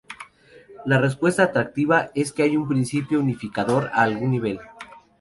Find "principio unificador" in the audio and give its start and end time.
2.67-3.91